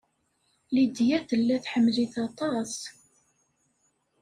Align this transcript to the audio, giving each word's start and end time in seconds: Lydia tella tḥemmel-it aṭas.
Lydia 0.73 1.17
tella 1.29 1.57
tḥemmel-it 1.63 2.15
aṭas. 2.27 2.73